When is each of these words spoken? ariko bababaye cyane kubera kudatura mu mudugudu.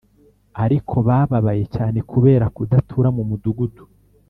ariko 0.63 0.95
bababaye 1.07 1.63
cyane 1.75 1.99
kubera 2.11 2.45
kudatura 2.55 3.07
mu 3.15 3.23
mudugudu. 3.29 3.83